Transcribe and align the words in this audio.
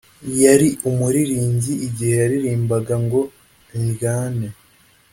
yari 0.43 0.67
umuririmbyi 0.89 1.73
igihe 1.87 2.13
yaririmbaga 2.21 2.93
ngo 3.05 3.21
ndyame. 3.85 4.47